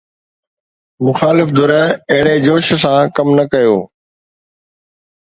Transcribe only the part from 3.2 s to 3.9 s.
نه ڪيو